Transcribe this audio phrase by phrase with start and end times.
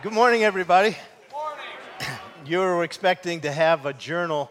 [0.00, 0.90] Good morning, everybody.
[0.90, 2.18] Good morning.
[2.46, 4.48] You were expecting to have a journal,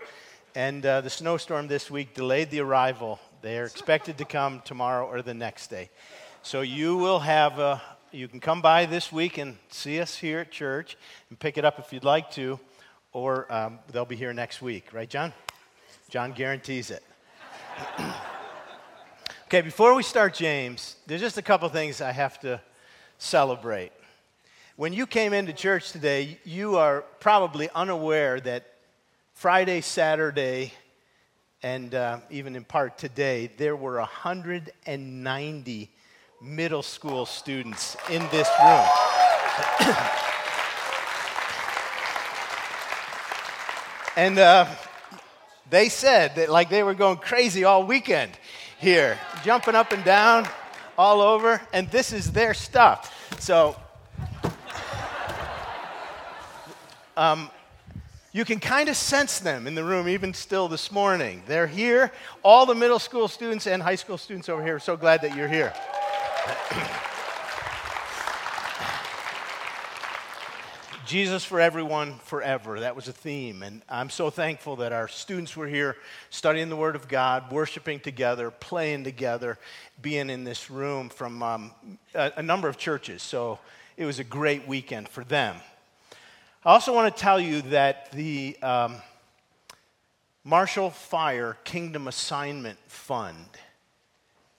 [0.55, 3.17] and uh, the snowstorm this week delayed the arrival.
[3.42, 5.89] They are expected to come tomorrow or the next day.
[6.44, 7.81] So you will have a,
[8.12, 10.97] you can come by this week and see us here at church
[11.29, 12.60] and pick it up if you'd like to,
[13.14, 15.32] or um, they'll be here next week, right, John?
[16.09, 17.04] John guarantees it.
[19.45, 22.59] okay, before we start, James, there's just a couple things I have to
[23.18, 23.94] celebrate.
[24.77, 28.76] When you came into church today, you are probably unaware that
[29.34, 30.72] Friday, Saturday,
[31.63, 35.90] and uh, even in part today, there were 190
[36.44, 38.85] middle school students in this room.
[44.16, 44.68] and uh,
[45.71, 48.32] they said that like they were going crazy all weekend
[48.77, 50.48] here, jumping up and down
[50.99, 53.41] all over, and this is their stuff.
[53.41, 53.76] So
[57.17, 57.49] Um,
[58.31, 61.41] you can kind of sense them in the room even still this morning.
[61.48, 62.12] They're here.
[62.43, 65.35] All the middle school students and high school students over here are so glad that
[65.35, 65.73] you're here.
[71.07, 72.81] Jesus for everyone forever.
[72.81, 73.63] That was a theme.
[73.63, 75.95] And I'm so thankful that our students were here
[76.29, 79.57] studying the Word of God, worshiping together, playing together,
[80.03, 81.71] being in this room from um,
[82.13, 83.23] a, a number of churches.
[83.23, 83.57] So
[83.95, 85.55] it was a great weekend for them.
[86.67, 88.95] I also want to tell you that the um,
[90.43, 93.47] Marshall Fire Kingdom Assignment Fund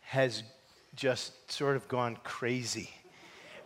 [0.01, 0.43] has
[0.97, 2.89] just sort of gone crazy.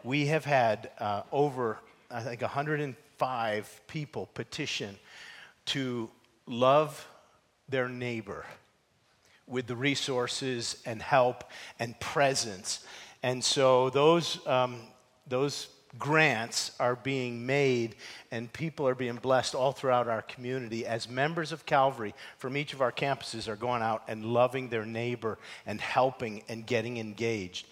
[0.03, 1.79] We have had uh, over,
[2.11, 4.99] I think, 105 people petition
[5.67, 6.11] to
[6.49, 7.07] love
[7.69, 8.45] their neighbor
[9.47, 11.45] with the resources and help
[11.79, 12.85] and presence.
[13.23, 14.81] And so those, um,
[15.29, 17.97] those grants are being made
[18.31, 22.73] and people are being blessed all throughout our community as members of Calvary from each
[22.73, 27.67] of our campuses are going out and loving their neighbor and helping and getting engaged.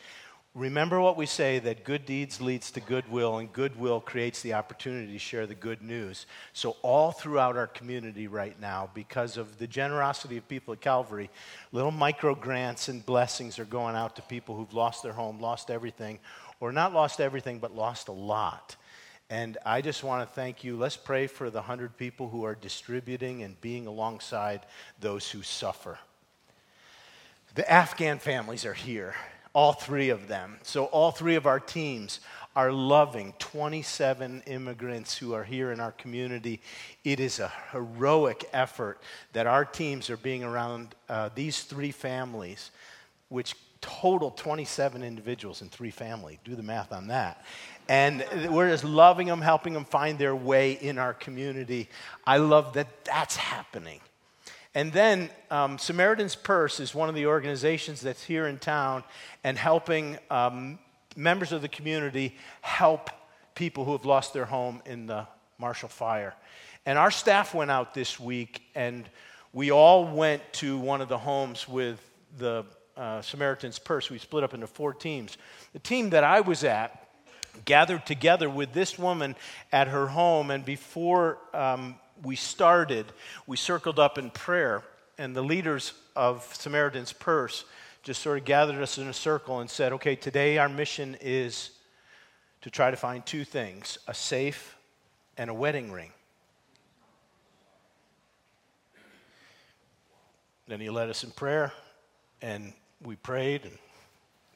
[0.54, 5.12] Remember what we say that good deeds leads to goodwill and goodwill creates the opportunity
[5.12, 6.26] to share the good news.
[6.52, 11.30] So all throughout our community right now because of the generosity of people at Calvary,
[11.70, 15.70] little micro grants and blessings are going out to people who've lost their home, lost
[15.70, 16.18] everything
[16.58, 18.74] or not lost everything, but lost a lot.
[19.30, 20.76] And I just want to thank you.
[20.76, 24.66] Let's pray for the 100 people who are distributing and being alongside
[24.98, 26.00] those who suffer.
[27.54, 29.14] The Afghan families are here,
[29.52, 30.58] all three of them.
[30.62, 32.20] So, all three of our teams
[32.56, 36.60] are loving 27 immigrants who are here in our community.
[37.04, 39.00] It is a heroic effort
[39.32, 42.70] that our teams are being around uh, these three families,
[43.28, 46.38] which total 27 individuals in three families.
[46.44, 47.44] Do the math on that.
[47.88, 51.88] And we're just loving them, helping them find their way in our community.
[52.26, 54.00] I love that that's happening.
[54.74, 59.02] And then um, Samaritan's Purse is one of the organizations that's here in town
[59.42, 60.78] and helping um,
[61.16, 63.10] members of the community help
[63.54, 65.26] people who have lost their home in the
[65.58, 66.34] Marshall Fire.
[66.86, 69.08] And our staff went out this week and
[69.52, 72.00] we all went to one of the homes with
[72.38, 72.64] the
[72.96, 74.08] uh, Samaritan's Purse.
[74.08, 75.36] We split up into four teams.
[75.72, 77.08] The team that I was at
[77.64, 79.34] gathered together with this woman
[79.72, 83.06] at her home, and before um, we started,
[83.46, 84.82] we circled up in prayer,
[85.18, 87.64] and the leaders of Samaritan's Purse
[88.02, 91.70] just sort of gathered us in a circle and said, okay, today our mission is
[92.62, 94.76] to try to find two things a safe
[95.36, 96.12] and a wedding ring.
[100.66, 101.72] Then he led us in prayer,
[102.42, 103.76] and we prayed, and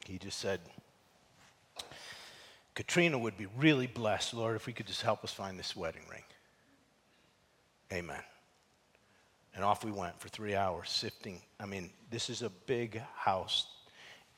[0.06, 0.60] he just said,
[2.74, 6.02] Katrina would be really blessed, Lord, if we could just help us find this wedding
[6.10, 6.23] ring.
[7.92, 8.22] Amen.
[9.54, 11.40] And off we went for three hours sifting.
[11.60, 13.66] I mean, this is a big house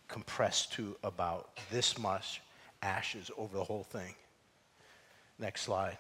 [0.08, 2.42] compressed to about this much
[2.82, 4.14] ashes over the whole thing.
[5.38, 5.98] Next slide.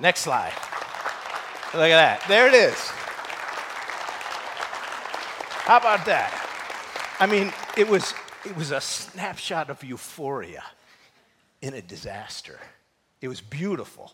[0.00, 0.52] Next slide.
[1.74, 2.24] Look at that.
[2.28, 2.74] There it is.
[5.64, 6.38] How about that?
[7.20, 8.14] I mean, it was,
[8.44, 10.64] it was a snapshot of euphoria
[11.60, 12.58] in a disaster.
[13.22, 14.12] It was beautiful.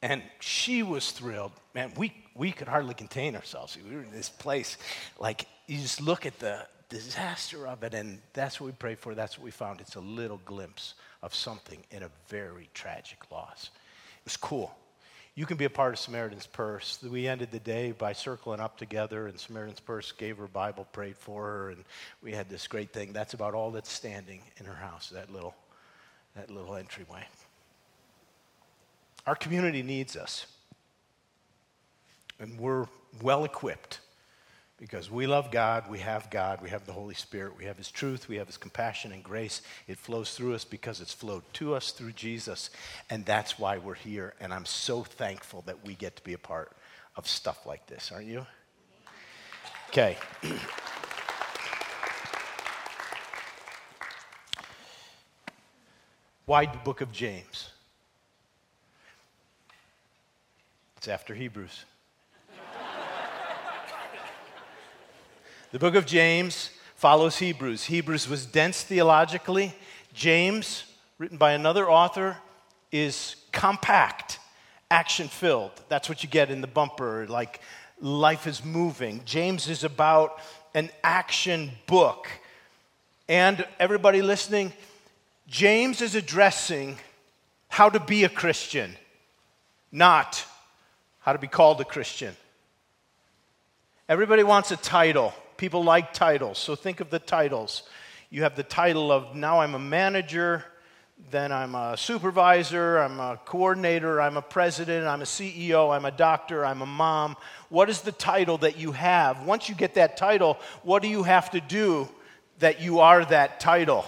[0.00, 1.52] And she was thrilled.
[1.74, 3.76] Man, we, we could hardly contain ourselves.
[3.76, 4.78] We were in this place.
[5.18, 9.14] Like, you just look at the disaster of it, and that's what we prayed for.
[9.14, 9.80] That's what we found.
[9.80, 13.70] It's a little glimpse of something in a very tragic loss.
[14.18, 14.74] It was cool
[15.34, 16.98] you can be a part of Samaritan's Purse.
[17.02, 21.16] We ended the day by circling up together, and Samaritan's Purse gave her Bible, prayed
[21.16, 21.84] for her, and
[22.22, 23.14] we had this great thing.
[23.14, 25.54] That's about all that's standing in her house, that little
[26.36, 27.24] that little entryway.
[29.26, 30.46] Our community needs us.
[32.38, 32.86] And we're
[33.22, 34.00] well equipped
[34.78, 37.88] because we love God, we have God, we have the Holy Spirit, we have His
[37.88, 39.62] truth, we have His compassion and grace.
[39.86, 42.70] It flows through us because it's flowed to us through Jesus,
[43.08, 44.34] and that's why we're here.
[44.40, 46.72] And I'm so thankful that we get to be a part
[47.14, 48.44] of stuff like this, aren't you?
[49.90, 50.16] Okay.
[56.46, 57.71] Why the book of James?
[61.02, 61.84] It's after Hebrews.
[65.72, 67.82] the book of James follows Hebrews.
[67.82, 69.74] Hebrews was dense theologically.
[70.14, 70.84] James,
[71.18, 72.36] written by another author,
[72.92, 74.38] is compact,
[74.92, 75.72] action filled.
[75.88, 77.62] That's what you get in the bumper, like
[78.00, 79.22] life is moving.
[79.24, 80.38] James is about
[80.72, 82.28] an action book.
[83.28, 84.72] And everybody listening,
[85.48, 86.96] James is addressing
[87.66, 88.94] how to be a Christian,
[89.90, 90.46] not
[91.22, 92.36] how to be called a Christian.
[94.08, 95.32] Everybody wants a title.
[95.56, 96.58] People like titles.
[96.58, 97.84] So think of the titles.
[98.30, 100.64] You have the title of now I'm a manager,
[101.30, 106.10] then I'm a supervisor, I'm a coordinator, I'm a president, I'm a CEO, I'm a
[106.10, 107.36] doctor, I'm a mom.
[107.68, 109.44] What is the title that you have?
[109.44, 112.08] Once you get that title, what do you have to do
[112.58, 114.04] that you are that title?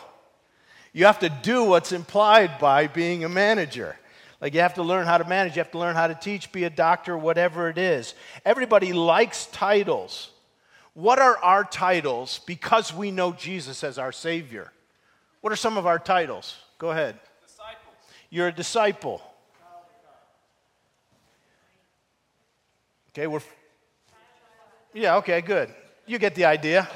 [0.92, 3.96] You have to do what's implied by being a manager.
[4.44, 6.52] Like you have to learn how to manage, you have to learn how to teach,
[6.52, 8.12] be a doctor, whatever it is.
[8.44, 10.32] Everybody likes titles.
[10.92, 14.70] What are our titles because we know Jesus as our Savior?
[15.40, 16.58] What are some of our titles?
[16.76, 17.18] Go ahead.
[17.46, 17.92] Disciple.
[18.28, 19.22] You're a disciple.
[23.12, 23.40] Okay, we're.
[24.92, 25.70] Yeah, okay, good.
[26.06, 26.86] You get the idea.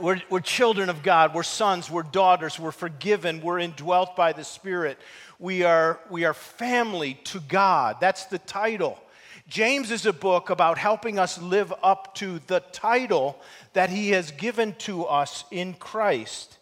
[0.00, 1.34] We're, we're children of God.
[1.34, 1.90] We're sons.
[1.90, 2.58] We're daughters.
[2.58, 3.42] We're forgiven.
[3.42, 4.98] We're indwelt by the Spirit.
[5.40, 7.96] We are, we are family to God.
[7.98, 8.98] That's the title.
[9.48, 13.40] James is a book about helping us live up to the title
[13.72, 16.58] that he has given to us in Christ.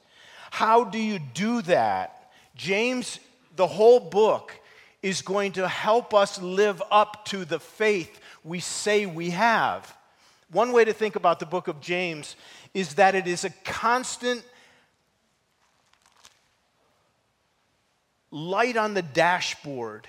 [0.53, 2.31] How do you do that?
[2.55, 3.19] James,
[3.57, 4.55] the whole book,
[5.03, 9.93] is going to help us live up to the faith we say we have.
[10.53, 12.37] One way to think about the book of James
[12.75, 14.45] is that it is a constant
[18.31, 20.07] light on the dashboard.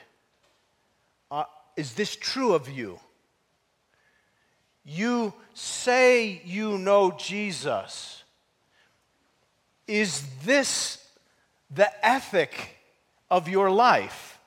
[1.31, 1.44] Uh,
[1.75, 3.00] is this true of you?
[4.83, 8.24] You say you know Jesus.
[9.88, 11.06] Is this
[11.69, 12.77] the ethic
[13.30, 14.39] of your life?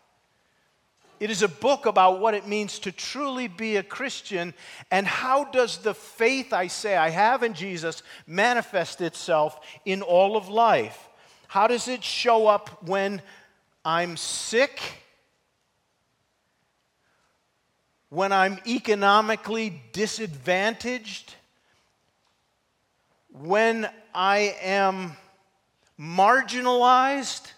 [1.21, 4.55] It is a book about what it means to truly be a Christian
[4.91, 10.37] and how does the faith I say I have in Jesus manifest itself in all
[10.37, 11.09] of life?
[11.47, 13.23] How does it show up when
[13.85, 14.81] I'm sick?
[18.09, 21.35] When I'm economically disadvantaged?
[23.31, 25.17] When I am
[25.99, 27.51] marginalized?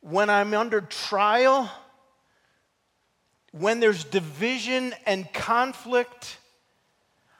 [0.00, 1.70] When I'm under trial?
[3.58, 6.38] when there's division and conflict,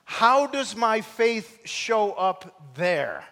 [0.05, 3.25] how does my faith show up there?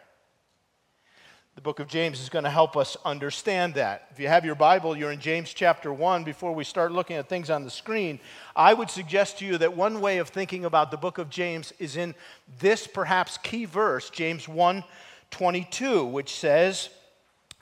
[1.55, 4.09] The book of James is going to help us understand that.
[4.11, 6.25] If you have your Bible, you're in James chapter 1.
[6.25, 8.21] Before we start looking at things on the screen,
[8.57, 11.75] I would suggest to you that one way of thinking about the book of James
[11.79, 12.15] is in
[12.59, 14.83] this perhaps key verse, James 1
[15.31, 16.89] 22, which says,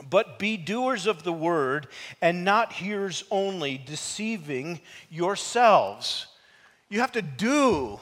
[0.08, 1.88] but be doers of the word
[2.22, 6.26] and not hearers only, deceiving yourselves.
[6.88, 8.00] You have to do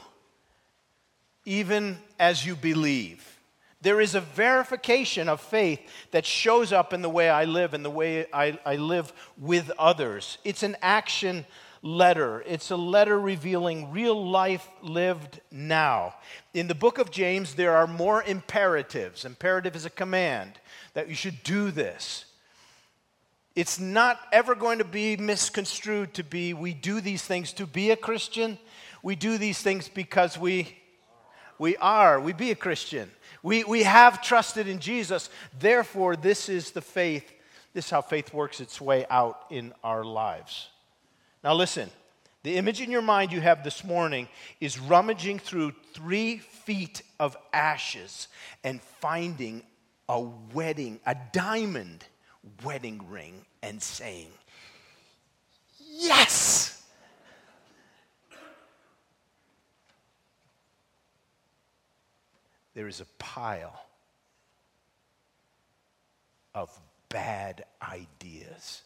[1.45, 3.38] even as you believe.
[3.81, 5.79] There is a verification of faith
[6.11, 9.71] that shows up in the way I live and the way I, I live with
[9.79, 10.37] others.
[10.43, 11.45] It's an action
[11.81, 12.43] letter.
[12.45, 16.15] It's a letter revealing real life lived now.
[16.53, 19.23] In the book of James, there are more imperatives.
[19.23, 20.59] Imperative is a command
[20.93, 22.25] that you should do this.
[23.55, 27.91] It's not ever going to be misconstrued to be we do these things to be
[27.91, 28.57] a Christian.
[29.01, 30.75] We do these things because we
[31.57, 32.19] we are.
[32.19, 33.11] We be a Christian.
[33.43, 35.29] We, we have trusted in Jesus.
[35.59, 37.31] Therefore, this is the faith.
[37.73, 40.69] This is how faith works its way out in our lives.
[41.43, 41.89] Now, listen.
[42.43, 44.29] The image in your mind you have this morning
[44.61, 48.29] is rummaging through three feet of ashes
[48.63, 49.61] and finding
[50.07, 52.05] a wedding, a diamond
[52.63, 54.29] wedding ring, and saying,
[55.79, 56.58] Yes!
[62.79, 63.77] There is a pile
[66.55, 66.69] of
[67.09, 68.83] bad ideas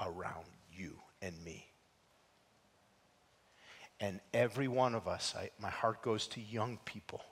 [0.00, 1.66] around you and me.
[4.00, 7.22] And every one of us, I, my heart goes to young people.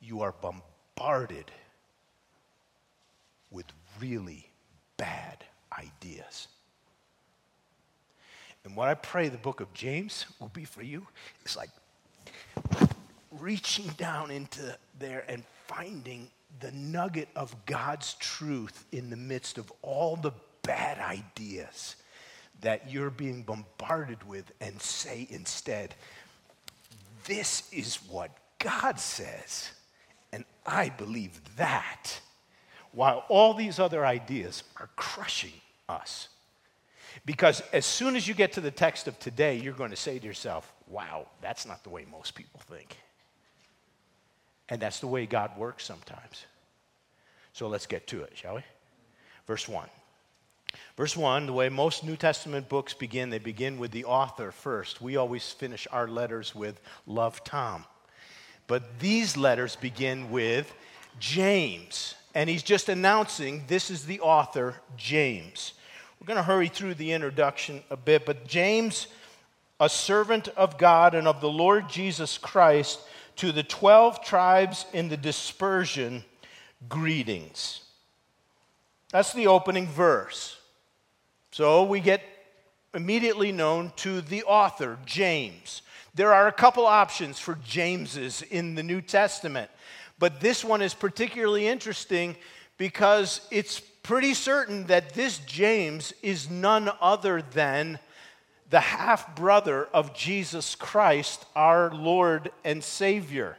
[0.00, 1.50] You are bombarded
[3.50, 3.66] with
[4.00, 4.48] really
[4.96, 5.44] bad
[5.78, 6.48] ideas.
[8.64, 11.06] And what I pray the book of James will be for you
[11.44, 11.68] is like
[13.38, 16.28] reaching down into there and finding
[16.60, 20.32] the nugget of God's truth in the midst of all the
[20.62, 21.96] bad ideas
[22.60, 25.94] that you're being bombarded with and say instead,
[27.24, 29.70] This is what God says.
[30.32, 32.20] And I believe that,
[32.92, 35.52] while all these other ideas are crushing
[35.88, 36.28] us.
[37.24, 40.18] Because as soon as you get to the text of today, you're going to say
[40.18, 42.96] to yourself, wow, that's not the way most people think.
[44.70, 46.46] And that's the way God works sometimes.
[47.52, 48.62] So let's get to it, shall we?
[49.46, 49.88] Verse 1.
[50.96, 55.00] Verse 1, the way most New Testament books begin, they begin with the author first.
[55.00, 57.84] We always finish our letters with Love Tom.
[58.68, 60.72] But these letters begin with
[61.18, 62.14] James.
[62.34, 65.72] And he's just announcing this is the author, James.
[66.20, 69.08] We're going to hurry through the introduction a bit, but James,
[69.80, 73.00] a servant of God and of the Lord Jesus Christ,
[73.40, 76.22] to the 12 tribes in the dispersion,
[76.90, 77.80] greetings.
[79.12, 80.58] That's the opening verse.
[81.50, 82.20] So we get
[82.92, 85.80] immediately known to the author, James.
[86.14, 89.70] There are a couple options for Jameses in the New Testament,
[90.18, 92.36] but this one is particularly interesting
[92.76, 98.00] because it's pretty certain that this James is none other than
[98.70, 103.58] the half brother of Jesus Christ, our Lord and Savior.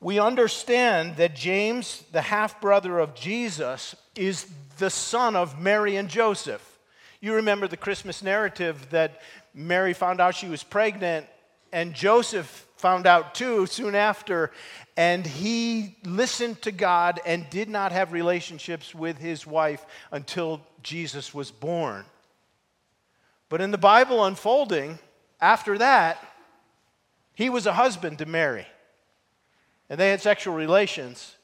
[0.00, 6.08] We understand that James, the half brother of Jesus, is the son of Mary and
[6.08, 6.78] Joseph.
[7.20, 9.20] You remember the Christmas narrative that
[9.52, 11.26] Mary found out she was pregnant,
[11.70, 14.50] and Joseph found out too soon after,
[14.96, 21.34] and he listened to God and did not have relationships with his wife until Jesus
[21.34, 22.06] was born.
[23.50, 24.98] But in the Bible unfolding,
[25.40, 26.24] after that,
[27.34, 28.66] he was a husband to Mary.
[29.90, 31.36] And they had sexual relations,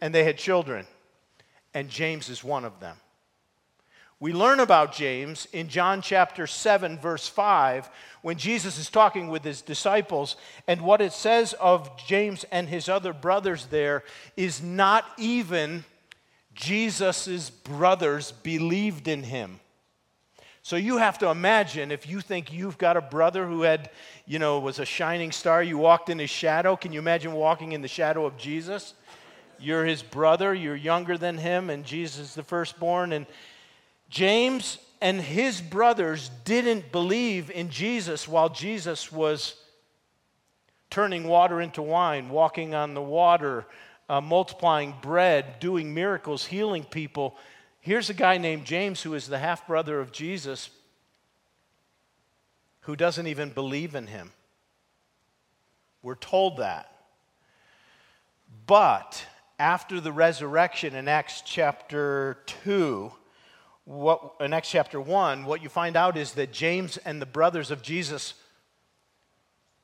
[0.00, 0.86] and they had children.
[1.74, 2.96] And James is one of them.
[4.20, 7.88] We learn about James in John chapter 7, verse 5,
[8.20, 10.36] when Jesus is talking with his disciples.
[10.66, 14.02] And what it says of James and his other brothers there
[14.36, 15.84] is not even
[16.54, 19.60] Jesus' brothers believed in him.
[20.68, 23.88] So you have to imagine if you think you've got a brother who had,
[24.26, 26.76] you know, was a shining star, you walked in his shadow.
[26.76, 28.92] Can you imagine walking in the shadow of Jesus?
[29.58, 33.14] You're his brother, you're younger than him, and Jesus is the firstborn.
[33.14, 33.24] And
[34.10, 39.54] James and his brothers didn't believe in Jesus while Jesus was
[40.90, 43.64] turning water into wine, walking on the water,
[44.10, 47.38] uh, multiplying bread, doing miracles, healing people.
[47.80, 50.70] Here's a guy named James who is the half brother of Jesus
[52.82, 54.32] who doesn't even believe in him.
[56.02, 56.90] We're told that.
[58.66, 59.26] But
[59.58, 63.12] after the resurrection in Acts chapter 2,
[63.84, 67.70] what, in Acts chapter 1, what you find out is that James and the brothers
[67.70, 68.34] of Jesus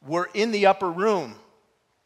[0.07, 1.35] were in the upper room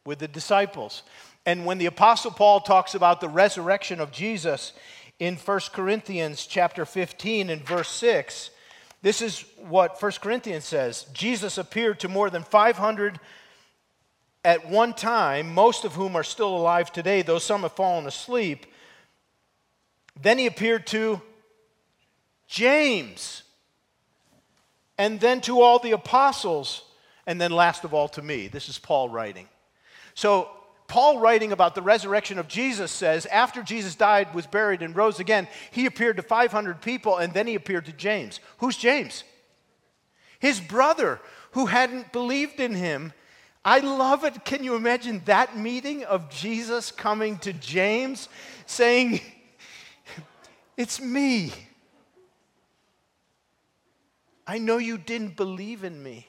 [0.05, 1.03] with the disciples.
[1.45, 4.73] And when the apostle Paul talks about the resurrection of Jesus
[5.19, 8.49] in 1 Corinthians chapter 15 and verse 6,
[9.01, 11.05] this is what 1 Corinthians says.
[11.13, 13.19] Jesus appeared to more than 500
[14.43, 18.65] at one time, most of whom are still alive today, though some have fallen asleep.
[20.21, 21.21] Then he appeared to
[22.47, 23.43] James,
[24.97, 26.83] and then to all the apostles,
[27.27, 28.47] and then last of all to me.
[28.47, 29.47] This is Paul writing.
[30.13, 30.49] So,
[30.89, 35.19] Paul, writing about the resurrection of Jesus, says after Jesus died, was buried, and rose
[35.19, 38.39] again, he appeared to 500 people, and then he appeared to James.
[38.57, 39.23] Who's James?
[40.39, 43.13] His brother, who hadn't believed in him.
[43.63, 44.43] I love it.
[44.45, 48.27] Can you imagine that meeting of Jesus coming to James
[48.65, 49.21] saying,
[50.77, 51.53] It's me.
[54.47, 56.25] I know you didn't believe in me,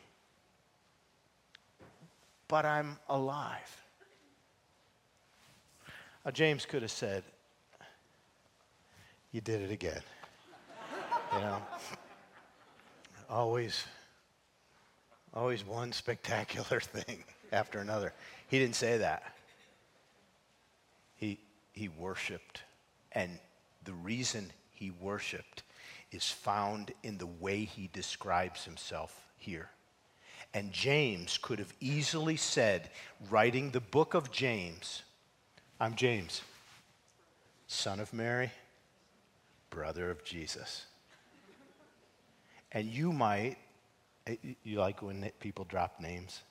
[2.47, 3.80] but I'm alive.
[6.25, 7.23] Now, James could have said,
[9.33, 10.03] You did it again.
[11.35, 11.63] you know,
[13.29, 13.85] always,
[15.33, 18.13] always one spectacular thing after another.
[18.49, 19.23] He didn't say that.
[21.17, 21.39] He,
[21.73, 22.63] he worshiped.
[23.13, 23.39] And
[23.85, 25.63] the reason he worshiped
[26.13, 29.71] is found in the way he describes himself here.
[30.53, 32.91] And James could have easily said,
[33.31, 35.03] writing the book of James,
[35.83, 36.43] I'm James,
[37.67, 38.51] son of Mary,
[39.71, 40.85] brother of Jesus.
[42.71, 43.57] And you might,
[44.27, 46.43] eh, you like when people drop names?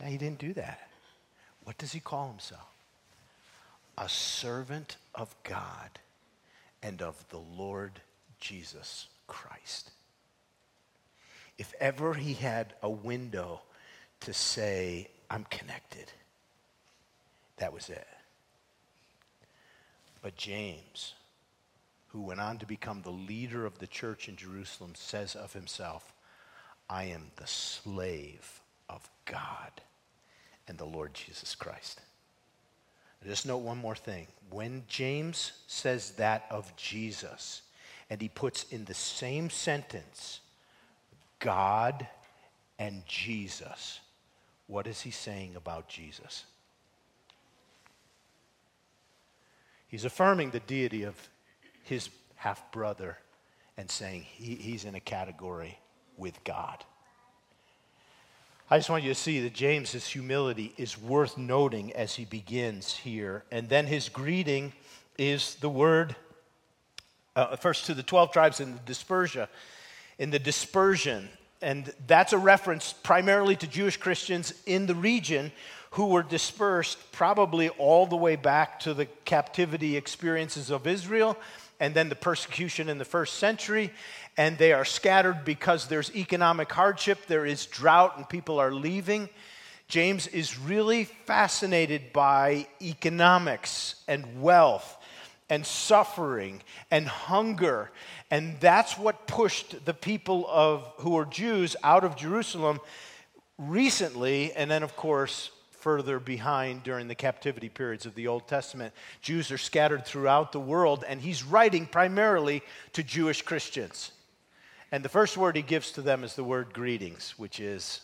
[0.00, 0.88] Yeah, he didn't do that.
[1.64, 2.66] What does he call himself?
[3.98, 5.90] A servant of God
[6.82, 8.00] and of the Lord
[8.40, 9.90] Jesus Christ.
[11.58, 13.60] If ever he had a window
[14.20, 16.10] to say, I'm connected,
[17.58, 18.06] that was it.
[20.22, 21.14] But James,
[22.08, 26.12] who went on to become the leader of the church in Jerusalem, says of himself,
[26.90, 29.80] I am the slave of God
[30.66, 32.00] and the Lord Jesus Christ.
[33.26, 34.26] Just note one more thing.
[34.50, 37.62] When James says that of Jesus,
[38.10, 40.40] and he puts in the same sentence
[41.40, 42.06] God
[42.78, 44.00] and Jesus,
[44.66, 46.44] what is he saying about Jesus?
[49.88, 51.16] He's affirming the deity of
[51.82, 53.18] his half brother
[53.76, 55.78] and saying he, he's in a category
[56.16, 56.84] with God.
[58.70, 62.94] I just want you to see that James's humility is worth noting as he begins
[62.94, 63.44] here.
[63.50, 64.74] And then his greeting
[65.16, 66.14] is the word,
[67.34, 69.48] uh, first to the 12 tribes in the dispersion.
[70.18, 71.30] In the dispersion.
[71.62, 75.50] And that's a reference primarily to Jewish Christians in the region
[75.90, 81.36] who were dispersed probably all the way back to the captivity experiences of Israel
[81.80, 83.92] and then the persecution in the first century
[84.38, 89.28] and they are scattered because there's economic hardship, there is drought, and people are leaving.
[89.88, 94.96] James is really fascinated by economics and wealth
[95.50, 97.90] and suffering and hunger.
[98.30, 102.78] And that's what pushed the people of who are Jews out of Jerusalem
[103.58, 108.92] recently, and then, of course, further behind during the captivity periods of the Old Testament.
[109.22, 112.62] Jews are scattered throughout the world, and he's writing primarily
[112.92, 114.12] to Jewish Christians.
[114.90, 118.00] And the first word he gives to them is the word greetings, which is,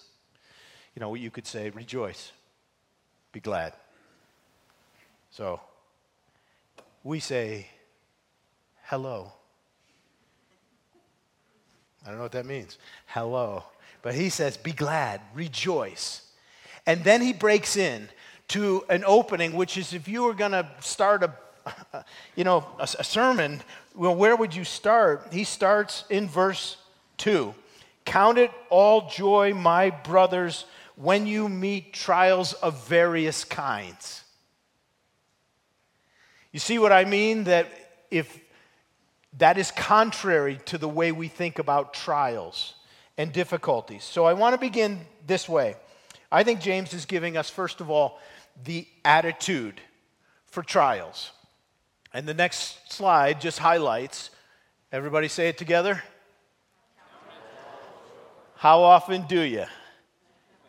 [0.95, 2.33] you know, you could say rejoice,
[3.33, 3.73] be glad.
[5.31, 5.61] So
[7.03, 7.69] we say
[8.85, 9.33] hello.
[12.05, 12.79] I don't know what that means.
[13.07, 13.65] Hello.
[14.03, 16.21] But he says, be glad, rejoice.
[16.87, 18.09] And then he breaks in
[18.49, 21.33] to an opening, which is if you were going to start a
[22.37, 23.63] you know, a, a sermon,
[23.95, 25.29] well, where would you start?
[25.33, 26.77] He starts in verse
[27.19, 27.55] 2.
[28.05, 30.67] Count it all joy, my brothers,
[30.97, 34.23] when you meet trials of various kinds.
[36.53, 37.45] You see what I mean?
[37.45, 37.69] That
[38.11, 38.41] if
[39.39, 42.75] that is contrary to the way we think about trials
[43.19, 44.05] and difficulties.
[44.05, 45.75] So I want to begin this way.
[46.35, 48.19] I think James is giving us, first of all,
[48.65, 49.81] the attitude
[50.47, 51.31] for trials.
[52.13, 54.31] And the next slide just highlights,
[54.91, 56.03] everybody say it together.
[58.57, 59.67] How often do you?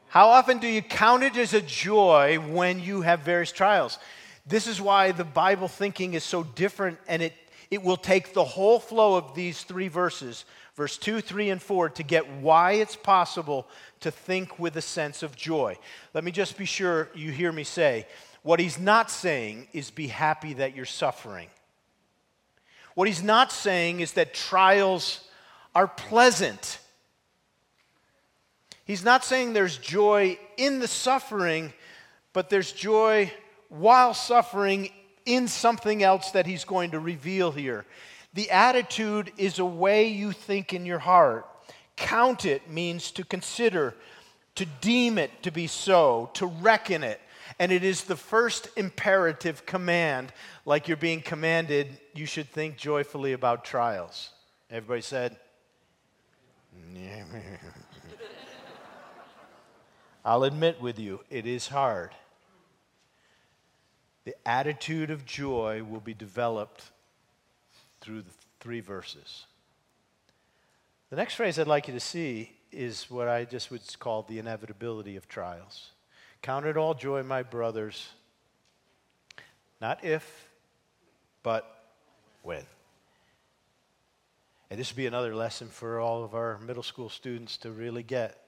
[0.08, 3.98] How often do you count it as a joy when you have various trials?
[4.46, 7.34] This is why the Bible thinking is so different, and it,
[7.72, 11.90] it will take the whole flow of these three verses, verse 2, 3, and 4,
[11.90, 13.68] to get why it's possible
[14.02, 15.78] to think with a sense of joy.
[16.14, 18.08] Let me just be sure you hear me say
[18.44, 21.48] what he's not saying is be happy that you're suffering.
[22.94, 25.28] What he's not saying is that trials
[25.74, 26.78] are pleasant.
[28.86, 31.74] He's not saying there's joy in the suffering,
[32.34, 33.34] but there's joy
[33.70, 34.92] while suffering
[35.26, 37.84] in something else that he's going to reveal here.
[38.36, 41.48] The attitude is a way you think in your heart.
[41.96, 43.96] Count it means to consider,
[44.56, 47.22] to deem it to be so, to reckon it.
[47.60, 50.34] And it is the first imperative command,
[50.66, 54.32] like you're being commanded, you should think joyfully about trials.
[54.70, 55.38] Everybody said?
[60.26, 62.12] I'll admit with you, it is hard.
[64.26, 66.92] The attitude of joy will be developed
[68.06, 69.46] through the three verses.
[71.10, 74.38] The next phrase I'd like you to see is what I just would call the
[74.38, 75.90] inevitability of trials.
[76.44, 78.10] Count it all joy, my brothers.
[79.82, 80.50] Not if,
[81.42, 81.66] but
[82.44, 82.62] when.
[84.70, 88.04] And this would be another lesson for all of our middle school students to really
[88.04, 88.40] get.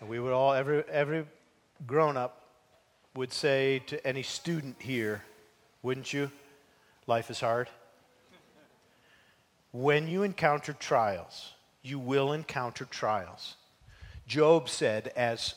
[0.00, 1.26] And we would all, every, every
[1.86, 2.42] grown up
[3.14, 5.22] would say to any student here,
[5.80, 6.32] wouldn't you?
[7.06, 7.68] Life is hard.
[9.72, 11.52] When you encounter trials,
[11.82, 13.56] you will encounter trials.
[14.26, 15.54] Job said, as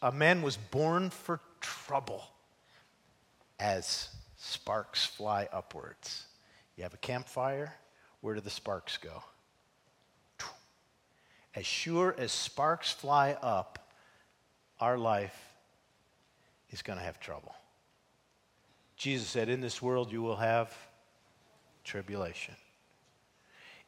[0.00, 2.24] a man was born for trouble,
[3.58, 6.26] as sparks fly upwards.
[6.76, 7.74] You have a campfire,
[8.20, 9.22] where do the sparks go?
[11.54, 13.92] As sure as sparks fly up,
[14.80, 15.38] our life
[16.70, 17.54] is going to have trouble.
[18.96, 20.74] Jesus said, In this world you will have
[21.84, 22.54] tribulation.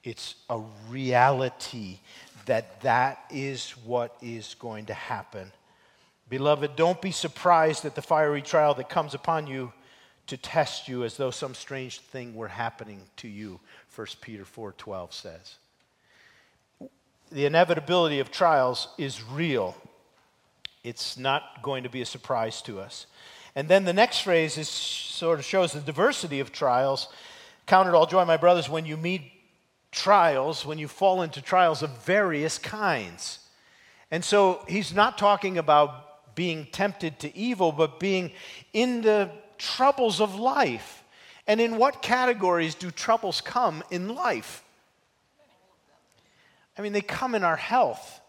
[0.04, 1.98] It's a reality
[2.46, 5.50] that that is what is going to happen.
[6.28, 9.72] Beloved, don't be surprised at the fiery trial that comes upon you
[10.26, 13.60] to test you as though some strange thing were happening to you,
[13.94, 15.56] 1 Peter 4:12 says.
[17.30, 19.74] The inevitability of trials is real.
[20.82, 23.06] It's not going to be a surprise to us.
[23.54, 27.08] And then the next phrase is sort of shows the diversity of trials.
[27.66, 29.22] Count it all joy, my brothers, when you meet
[29.94, 33.38] trials, when you fall into trials of various kinds.
[34.10, 38.32] And so he's not talking about being tempted to evil, but being
[38.72, 41.02] in the troubles of life.
[41.46, 44.62] And in what categories do troubles come in life?
[46.76, 48.20] I mean, they come in our health.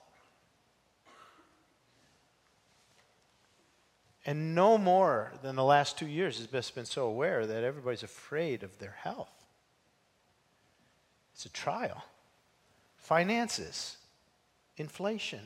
[4.25, 8.63] And no more than the last two years has been so aware that everybody's afraid
[8.63, 9.34] of their health.
[11.35, 12.01] It's a trial.
[12.95, 13.97] Finances,
[14.77, 15.41] inflation,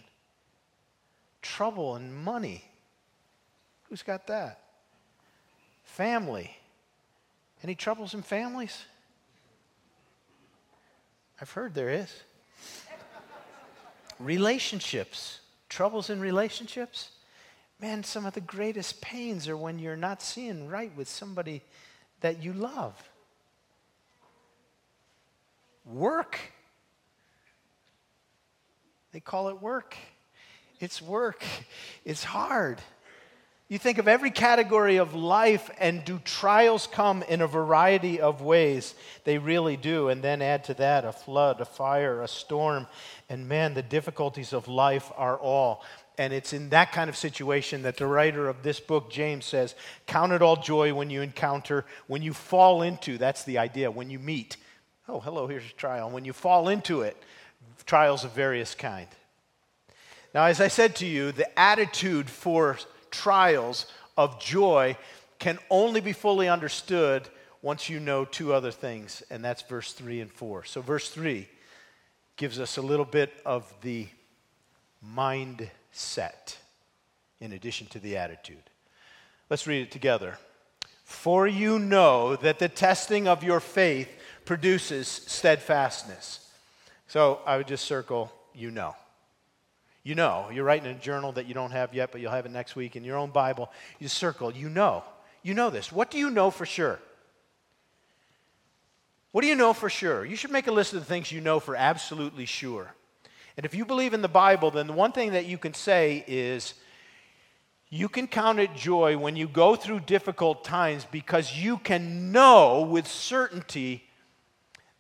[1.42, 2.64] trouble and money.
[3.90, 4.62] Who's got that?
[5.84, 6.56] Family.
[7.64, 8.86] Any troubles in families?
[11.42, 12.14] I've heard there is.
[14.20, 15.40] relationships.
[15.70, 17.10] Troubles in relationships?
[17.82, 21.64] Man, some of the greatest pains are when you're not seeing right with somebody
[22.22, 23.09] that you love.
[25.90, 26.40] Work.
[29.12, 29.96] They call it work.
[30.80, 31.44] It's work.
[32.06, 32.80] It's hard.
[33.70, 38.42] You think of every category of life, and do trials come in a variety of
[38.42, 38.94] ways?
[39.24, 40.10] They really do.
[40.10, 42.88] And then add to that a flood, a fire, a storm.
[43.28, 45.84] And man, the difficulties of life are all.
[46.20, 49.74] And it's in that kind of situation that the writer of this book, James, says,
[50.06, 54.12] Count it all joy when you encounter, when you fall into, that's the idea, when
[54.12, 54.58] you meet
[55.12, 56.06] Oh, hello, here's a trial.
[56.06, 57.18] And when you fall into it,
[57.86, 59.08] trials of various kind.
[60.36, 62.78] Now, as I said to you, the attitude for
[63.10, 64.96] trials of joy
[65.40, 67.28] can only be fully understood
[67.64, 70.66] once you know two other things, and that's verse 3 and 4.
[70.66, 71.48] So, verse 3
[72.36, 74.08] gives us a little bit of the
[75.04, 76.56] mindset
[77.42, 78.70] in addition to the attitude.
[79.50, 80.38] Let's read it together.
[81.04, 84.10] For you know that the testing of your faith
[84.46, 86.48] produces steadfastness.
[87.08, 88.96] So I would just circle, you know.
[90.04, 90.50] You know.
[90.52, 92.96] You're writing a journal that you don't have yet, but you'll have it next week
[92.96, 93.72] in your own Bible.
[94.00, 95.04] You circle, you know.
[95.44, 95.92] You know this.
[95.92, 97.00] What do you know for sure?
[99.32, 100.26] What do you know for sure?
[100.26, 102.94] You should make a list of the things you know for absolutely sure.
[103.58, 106.24] And if you believe in the Bible, then the one thing that you can say
[106.28, 106.74] is
[107.90, 112.88] you can count it joy when you go through difficult times because you can know
[112.90, 114.09] with certainty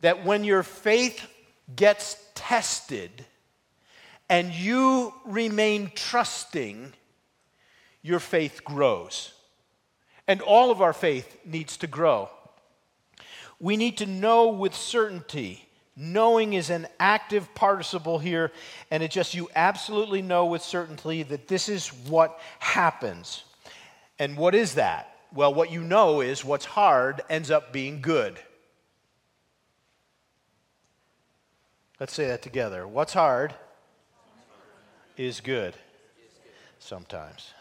[0.01, 1.25] that when your faith
[1.75, 3.25] gets tested
[4.29, 6.93] and you remain trusting,
[8.01, 9.33] your faith grows.
[10.27, 12.29] And all of our faith needs to grow.
[13.59, 15.65] We need to know with certainty.
[15.95, 18.53] Knowing is an active participle here,
[18.89, 23.43] and it just you absolutely know with certainty that this is what happens.
[24.17, 25.13] And what is that?
[25.33, 28.39] Well, what you know is what's hard ends up being good.
[31.99, 32.87] Let's say that together.
[32.87, 33.53] What's hard
[35.17, 35.73] is good
[36.79, 37.53] sometimes.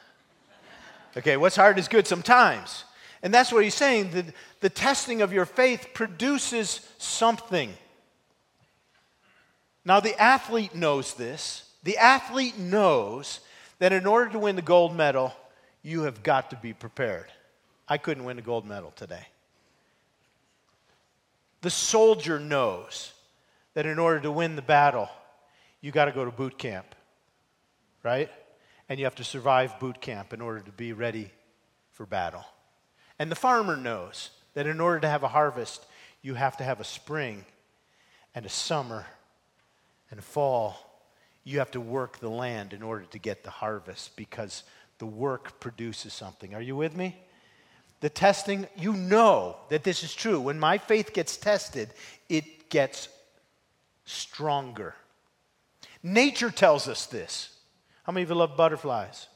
[1.16, 2.85] Okay, what's hard is good sometimes.
[3.22, 4.11] And that's what he's saying.
[4.12, 4.24] The,
[4.61, 7.74] the testing of your faith produces something.
[9.85, 11.68] Now, the athlete knows this.
[11.83, 13.40] The athlete knows
[13.81, 15.33] that in order to win the gold medal,
[15.83, 17.27] you have got to be prepared.
[17.88, 19.27] I couldn't win a gold medal today.
[21.62, 23.12] The soldier knows
[23.74, 25.09] that in order to win the battle,
[25.81, 26.94] you got to go to boot camp,
[28.02, 28.31] right?
[28.88, 31.31] And you have to survive boot camp in order to be ready
[31.92, 32.44] for battle.
[33.18, 35.85] And the farmer knows that in order to have a harvest,
[36.22, 37.44] you have to have a spring
[38.35, 39.07] and a summer
[40.11, 40.76] and a fall.
[41.44, 44.64] You have to work the land in order to get the harvest because
[44.98, 46.54] the work produces something.
[46.54, 47.16] Are you with me?
[48.00, 50.40] The testing, you know that this is true.
[50.40, 51.90] When my faith gets tested,
[52.28, 53.09] it gets
[54.09, 54.94] stronger.
[56.03, 57.57] Nature tells us this.
[58.05, 59.29] How many of you love butterflies?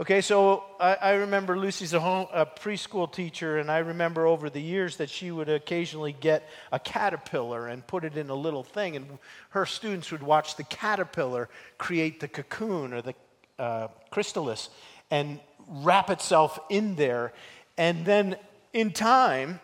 [0.00, 4.48] Okay, so I, I remember Lucy's a, home, a preschool teacher, and I remember over
[4.48, 8.62] the years that she would occasionally get a caterpillar and put it in a little
[8.62, 9.18] thing, and
[9.50, 13.14] her students would watch the caterpillar create the cocoon or the
[13.58, 14.70] uh, chrysalis
[15.10, 17.32] and wrap itself in there.
[17.76, 18.36] And then
[18.72, 19.60] in time,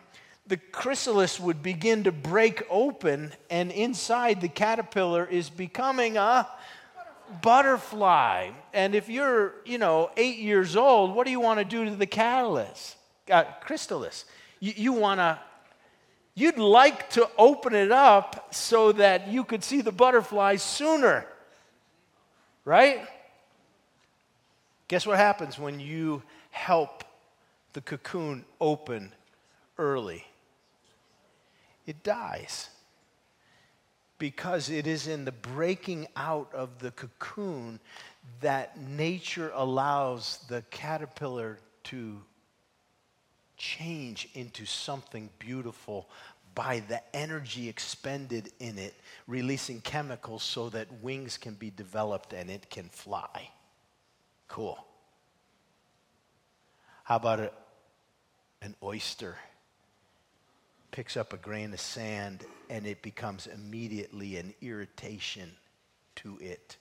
[0.48, 6.48] the chrysalis would begin to break open, and inside the caterpillar is becoming a
[7.42, 8.50] butterfly.
[8.72, 11.94] And if you're, you know, eight years old, what do you want to do to
[11.94, 12.96] the catalyst,
[13.30, 14.24] uh, chrysalis?
[14.60, 15.38] You, you want to,
[16.34, 21.26] you'd like to open it up so that you could see the butterfly sooner,
[22.64, 23.06] right?
[24.88, 27.04] Guess what happens when you help
[27.74, 29.12] the cocoon open
[29.76, 30.24] early?
[31.88, 32.68] It dies.
[34.18, 37.80] Because it is in the breaking out of the cocoon
[38.42, 42.20] that nature allows the caterpillar to
[43.56, 46.10] change into something beautiful
[46.54, 48.94] by the energy expended in it,
[49.26, 53.48] releasing chemicals so that wings can be developed and it can fly.
[54.46, 54.84] Cool.
[57.04, 57.50] How about a,
[58.60, 59.36] an oyster?
[60.90, 65.50] Picks up a grain of sand and it becomes immediately an irritation
[66.16, 66.76] to it.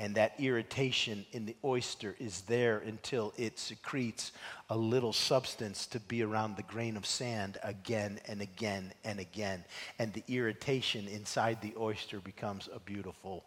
[0.00, 4.30] And that irritation in the oyster is there until it secretes
[4.70, 9.64] a little substance to be around the grain of sand again and again and again.
[9.98, 13.44] And the irritation inside the oyster becomes a beautiful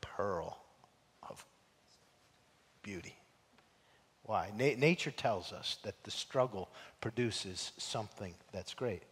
[0.00, 0.58] pearl
[1.22, 1.44] of
[2.82, 3.14] beauty.
[4.24, 4.50] Why?
[4.56, 6.68] Na- nature tells us that the struggle
[7.00, 9.02] produces something that's great.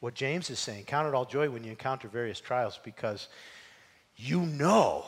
[0.00, 3.28] What James is saying, count it all joy when you encounter various trials because
[4.16, 5.04] you know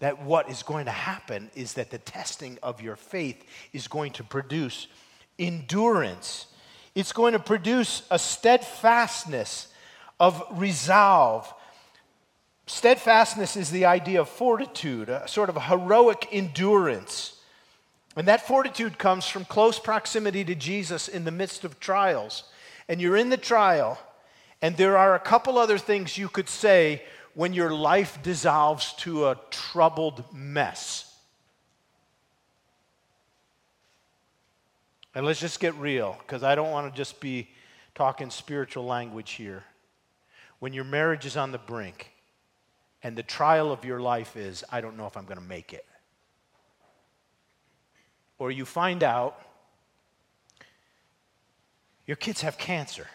[0.00, 4.12] that what is going to happen is that the testing of your faith is going
[4.12, 4.86] to produce
[5.38, 6.46] endurance.
[6.94, 9.68] It's going to produce a steadfastness
[10.18, 11.52] of resolve
[12.66, 17.40] Steadfastness is the idea of fortitude, a sort of heroic endurance.
[18.14, 22.44] And that fortitude comes from close proximity to Jesus in the midst of trials.
[22.88, 23.98] And you're in the trial,
[24.60, 27.02] and there are a couple other things you could say
[27.34, 31.08] when your life dissolves to a troubled mess.
[35.14, 37.48] And let's just get real, because I don't want to just be
[37.94, 39.64] talking spiritual language here.
[40.58, 42.10] When your marriage is on the brink,
[43.02, 45.72] and the trial of your life is, I don't know if I'm going to make
[45.72, 45.86] it.
[48.42, 49.40] Or you find out
[52.06, 53.06] your kids have cancer.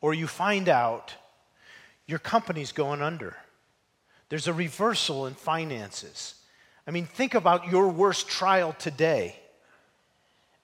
[0.00, 1.12] Or you find out
[2.06, 3.36] your company's going under.
[4.30, 6.36] There's a reversal in finances.
[6.86, 9.38] I mean, think about your worst trial today.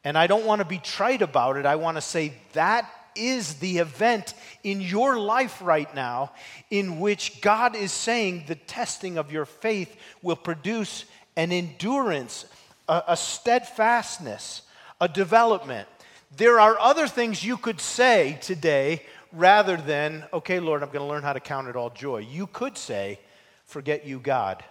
[0.02, 1.66] And I don't want to be trite about it.
[1.66, 6.32] I want to say that is the event in your life right now
[6.70, 11.04] in which God is saying the testing of your faith will produce
[11.36, 12.46] an endurance,
[12.88, 14.62] a, a steadfastness,
[15.00, 15.88] a development.
[16.36, 21.06] There are other things you could say today rather than, okay, Lord, I'm going to
[21.06, 22.18] learn how to count it all joy.
[22.18, 23.18] You could say,
[23.64, 24.62] forget you, God.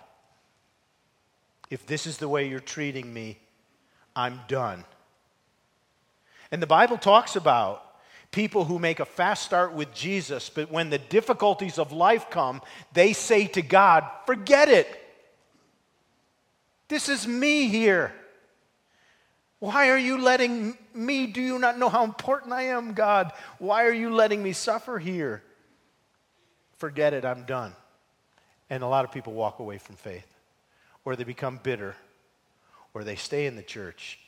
[1.69, 3.37] If this is the way you're treating me,
[4.15, 4.83] I'm done.
[6.51, 7.85] And the Bible talks about
[8.31, 12.61] people who make a fast start with Jesus, but when the difficulties of life come,
[12.93, 14.87] they say to God, Forget it.
[16.87, 18.13] This is me here.
[19.59, 21.27] Why are you letting me?
[21.27, 23.31] Do you not know how important I am, God?
[23.57, 25.43] Why are you letting me suffer here?
[26.77, 27.73] Forget it, I'm done.
[28.69, 30.27] And a lot of people walk away from faith,
[31.03, 31.95] or they become bitter,
[32.93, 34.19] or they stay in the church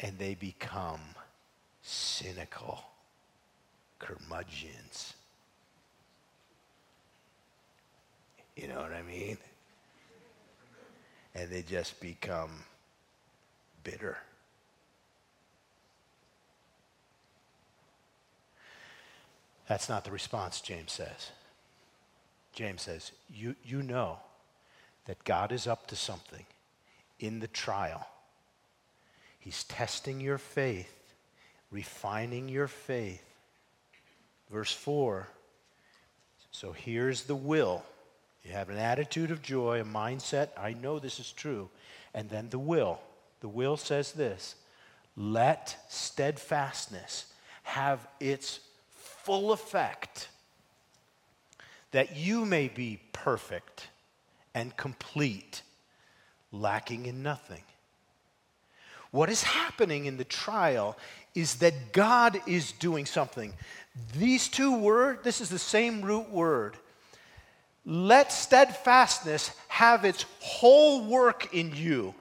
[0.00, 1.00] and they become
[1.88, 2.84] cynical
[3.98, 5.14] curmudgeons.
[8.56, 9.38] You know what I mean?
[11.34, 12.50] And they just become
[13.84, 14.18] bitter.
[19.66, 21.30] That's not the response, James says.
[22.52, 24.18] James says, you, you know
[25.06, 26.44] that God is up to something
[27.18, 28.06] in the trial.
[29.38, 30.97] He's testing your faith
[31.70, 33.24] refining your faith.
[34.50, 35.28] Verse 4
[36.50, 37.84] So here's the will
[38.42, 41.68] You have an attitude of joy, a mindset, I know this is true.
[42.14, 43.00] And then the will.
[43.40, 44.56] The will says this
[45.16, 47.26] let steadfastness
[47.64, 50.28] have its full effect,
[51.90, 53.88] that you may be perfect
[54.54, 55.62] and complete,
[56.50, 57.62] lacking in nothing.
[59.10, 60.96] What is happening in the trial
[61.34, 63.52] is that God is doing something.
[64.16, 66.76] These two words, this is the same root word.
[67.84, 72.14] Let steadfastness have its whole work in you.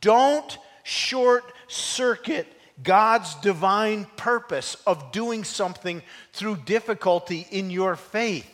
[0.00, 2.46] Don't short circuit
[2.82, 8.48] God's divine purpose of doing something through difficulty in your faith.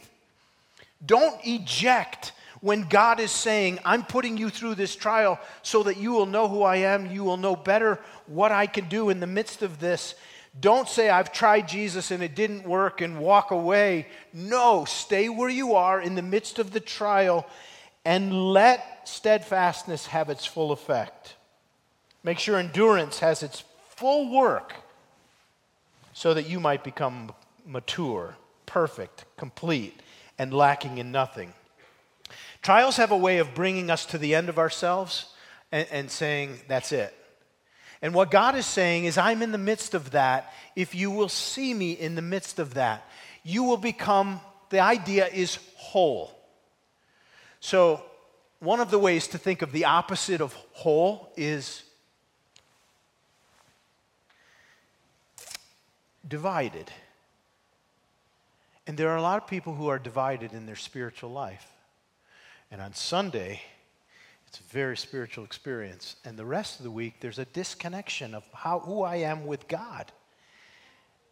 [1.05, 6.13] Don't eject when God is saying, I'm putting you through this trial so that you
[6.13, 9.27] will know who I am, you will know better what I can do in the
[9.27, 10.15] midst of this.
[10.59, 14.07] Don't say, I've tried Jesus and it didn't work and walk away.
[14.33, 17.47] No, stay where you are in the midst of the trial
[18.05, 21.35] and let steadfastness have its full effect.
[22.25, 24.75] Make sure endurance has its full work
[26.13, 27.33] so that you might become
[27.65, 30.01] mature, perfect, complete,
[30.39, 31.53] and lacking in nothing.
[32.63, 35.27] Trials have a way of bringing us to the end of ourselves
[35.73, 37.15] and, and saying, That's it.
[38.01, 40.53] And what God is saying is, I'm in the midst of that.
[40.77, 43.09] If you will see me in the midst of that,
[43.43, 44.41] you will become,
[44.71, 46.33] the idea is whole.
[47.61, 48.03] So,
[48.61, 51.83] one of the ways to think of the opposite of whole is
[56.27, 56.91] divided.
[58.87, 61.67] And there are a lot of people who are divided in their spiritual life.
[62.71, 63.63] And on Sunday,
[64.47, 66.17] it's a very spiritual experience.
[66.25, 69.69] And the rest of the week, there's a disconnection of how, who I am with
[69.69, 70.13] God.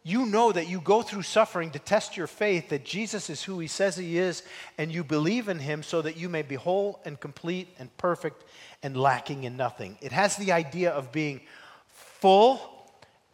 [0.03, 3.59] You know that you go through suffering to test your faith that Jesus is who
[3.59, 4.41] he says he is,
[4.77, 8.45] and you believe in him so that you may be whole and complete and perfect
[8.81, 9.97] and lacking in nothing.
[9.99, 11.41] It has the idea of being
[11.87, 12.61] full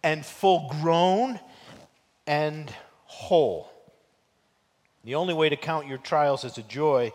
[0.01, 1.39] and full grown
[2.25, 2.73] and
[3.05, 3.69] whole.
[5.03, 7.11] The only way to count your trials as a joy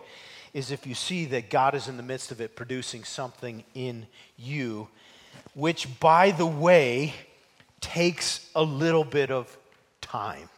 [0.54, 4.06] is if you see that God is in the midst of it producing something in
[4.36, 4.88] you,
[5.54, 7.14] which, by the way,
[7.80, 9.56] takes a little bit of
[10.00, 10.48] time.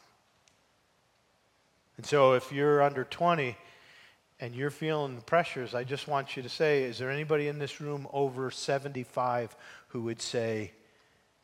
[1.97, 3.57] And so, if you're under 20
[4.41, 7.59] and you're feeling the pressures, I just want you to say, is there anybody in
[7.59, 9.55] this room over 75
[9.89, 10.73] who would say,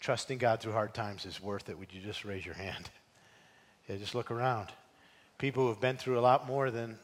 [0.01, 1.79] trusting God through hard times is worth it?
[1.79, 2.89] Would you just raise your hand?
[3.89, 4.69] Yeah, just look around.
[5.39, 6.99] People who have been through a lot more than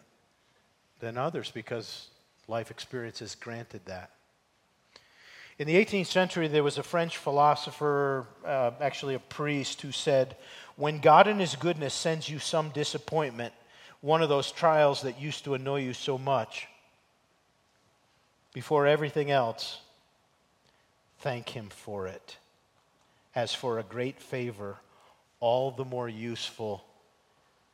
[1.02, 2.06] than others because
[2.46, 4.10] life experiences granted that.
[5.58, 10.36] In the 18th century, there was a French philosopher, uh, actually a priest, who said,
[10.76, 13.52] When God in His goodness sends you some disappointment,
[14.00, 16.68] one of those trials that used to annoy you so much,
[18.54, 19.80] before everything else,
[21.18, 22.36] thank Him for it,
[23.34, 24.76] as for a great favor,
[25.40, 26.84] all the more useful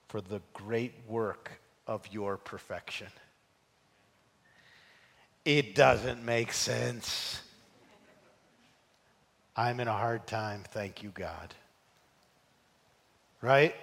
[0.08, 3.08] for the great work of your perfection.
[5.44, 7.40] It doesn't make sense.
[9.56, 11.54] I'm in a hard time, thank you, God.
[13.40, 13.74] Right?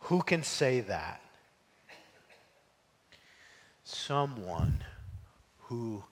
[0.00, 1.20] Who can say that?
[3.84, 4.82] Someone
[5.64, 6.02] who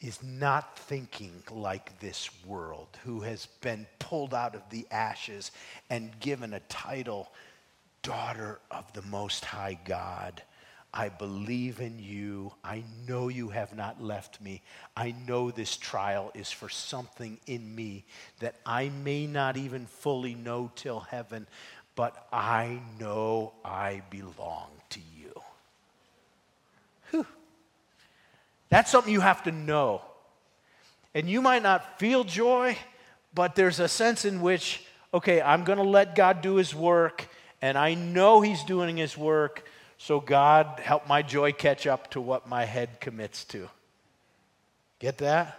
[0.00, 5.50] is not thinking like this world, who has been pulled out of the ashes
[5.90, 7.30] and given a title
[8.04, 10.42] daughter of the Most High God.
[10.92, 12.52] I believe in you.
[12.62, 14.62] I know you have not left me.
[14.96, 18.04] I know this trial is for something in me
[18.38, 21.48] that I may not even fully know till heaven,
[21.96, 25.32] but I know I belong to you.
[27.10, 27.26] Whew.
[28.68, 30.02] That's something you have to know.
[31.12, 32.76] And you might not feel joy,
[33.34, 37.28] but there's a sense in which, okay, I'm going to let God do his work
[37.64, 39.64] and I know He's doing His work,
[39.96, 43.70] so God, help my joy catch up to what my head commits to.
[44.98, 45.58] Get that?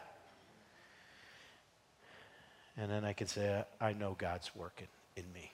[2.78, 4.86] And then I can say, I know God's working
[5.16, 5.52] in me.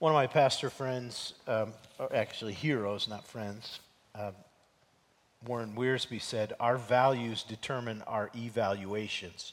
[0.00, 1.72] One of my pastor friends, um,
[2.12, 3.78] actually heroes, not friends,
[4.16, 4.32] uh,
[5.46, 9.52] Warren Wiersbe said, Our values determine our evaluations.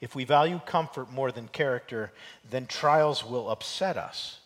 [0.00, 2.10] If we value comfort more than character,
[2.50, 4.38] then trials will upset us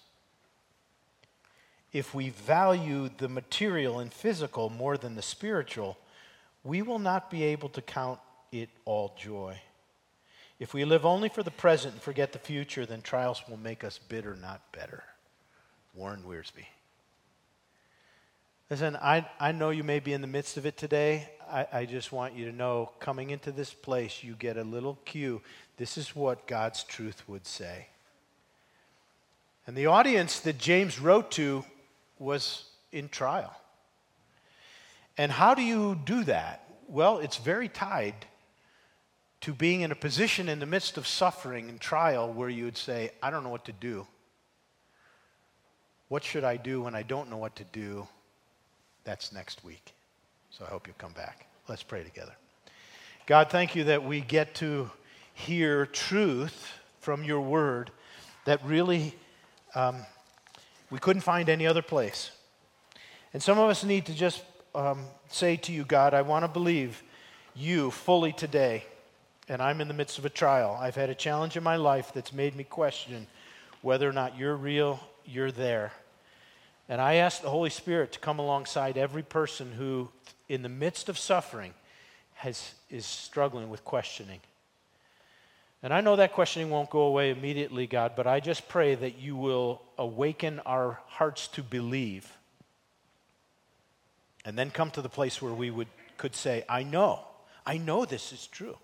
[1.93, 5.97] if we value the material and physical more than the spiritual,
[6.65, 8.21] we will not be able to count
[8.53, 9.59] it all joy.
[10.59, 13.85] If we live only for the present and forget the future, then trials will make
[13.85, 15.05] us bitter, not better.
[15.95, 16.67] Warren Wiersbe.
[18.71, 21.31] Listen, I, I know you may be in the midst of it today.
[21.49, 24.99] I, I just want you to know coming into this place, you get a little
[25.05, 25.41] cue.
[25.77, 27.87] This is what God's truth would say.
[29.67, 31.65] And the audience that James wrote to
[32.19, 33.55] was in trial.
[35.19, 36.63] And how do you do that?
[36.89, 38.15] Well, it's very tied
[39.43, 42.77] to being in a position in the midst of suffering and trial where you would
[42.77, 44.07] say, I don't know what to do.
[46.09, 48.07] What should I do when I don't know what to do?
[49.05, 49.95] That's next week.
[50.51, 51.47] So I hope you'll come back.
[51.69, 52.33] Let's pray together.
[53.27, 54.91] God, thank you that we get to
[55.35, 57.91] hear truth from your word
[58.45, 59.15] that really
[59.75, 60.07] um,
[60.91, 62.31] we couldn't find any other place.
[63.33, 64.43] And some of us need to just
[64.75, 67.03] um, say to you, God, I want to believe
[67.55, 68.85] you fully today.
[69.49, 70.77] And I'm in the midst of a trial.
[70.81, 73.27] I've had a challenge in my life that's made me question
[73.83, 75.93] whether or not you're real, you're there.
[76.89, 80.09] And I ask the Holy Spirit to come alongside every person who,
[80.49, 81.75] in the midst of suffering,
[82.35, 84.41] has, is struggling with questioning.
[85.87, 89.21] And I know that questioning won't go away immediately, God, but I just pray that
[89.21, 92.29] you will awaken our hearts to believe.
[94.45, 97.21] And then come to the place where we would, could say, I know,
[97.65, 98.77] I know this is true.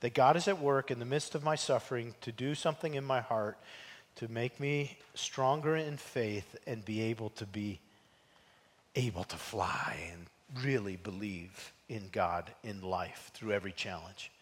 [0.00, 3.04] That God is at work in the midst of my suffering to do something in
[3.04, 3.56] my heart
[4.16, 7.78] to make me stronger in faith and be able to be
[8.96, 10.26] able to fly and
[10.64, 14.32] really believe in God in life through every challenge.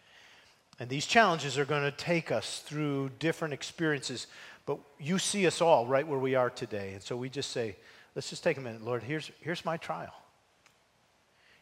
[0.78, 4.26] And these challenges are going to take us through different experiences,
[4.66, 6.94] but you see us all right where we are today.
[6.94, 7.76] And so we just say,
[8.14, 8.82] let's just take a minute.
[8.82, 10.14] Lord, here's, here's my trial.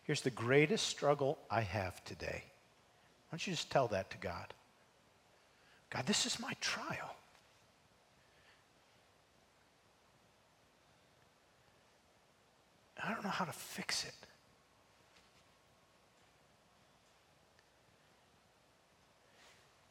[0.05, 2.45] Here's the greatest struggle I have today.
[2.45, 4.55] Why don't you just tell that to God?
[5.91, 7.15] God, this is my trial.
[13.03, 14.15] I don't know how to fix it.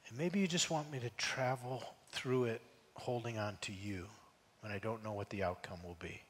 [0.10, 2.62] And maybe you just want me to travel through it
[2.96, 4.06] holding on to you
[4.62, 6.22] when I don't know what the outcome will be.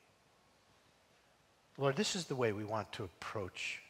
[1.78, 3.82] Lord, this is the way we want to approach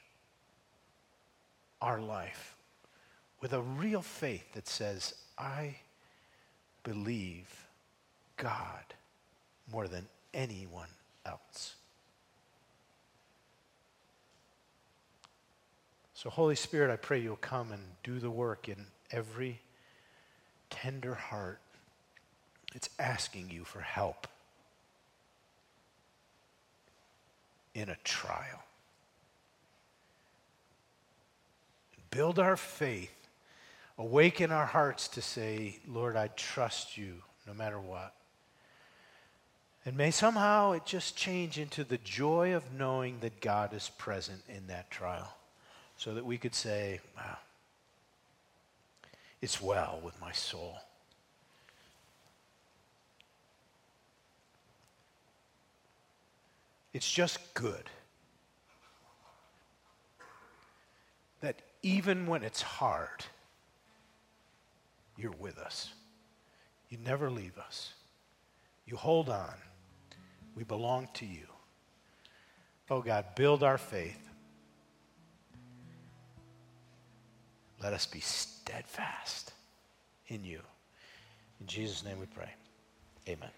[1.81, 2.55] our life
[3.41, 5.75] with a real faith that says, I
[6.83, 7.67] believe
[8.37, 8.83] God
[9.71, 10.89] more than anyone
[11.25, 11.75] else.
[16.13, 19.61] So, Holy Spirit, I pray you'll come and do the work in every
[20.81, 21.59] tender heart.
[22.75, 24.27] It's asking you for help
[27.73, 28.63] in a trial.
[32.11, 33.13] Build our faith.
[33.97, 37.15] Awaken our hearts to say, Lord, I trust you
[37.45, 38.13] no matter what.
[39.85, 44.41] And may somehow it just change into the joy of knowing that God is present
[44.47, 45.35] in that trial
[45.97, 47.37] so that we could say, wow,
[49.41, 50.77] it's well with my soul.
[56.93, 57.89] It's just good
[61.41, 63.25] that even when it's hard,
[65.17, 65.93] you're with us.
[66.89, 67.93] You never leave us.
[68.85, 69.53] You hold on.
[70.55, 71.45] We belong to you.
[72.89, 74.28] Oh God, build our faith.
[77.81, 79.53] Let us be steadfast
[80.27, 80.59] in you.
[81.61, 82.51] In Jesus' name we pray.
[83.27, 83.49] Amen.